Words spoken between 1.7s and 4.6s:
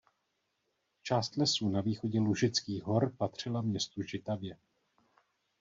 východě Lužických hor patřila městu Žitavě.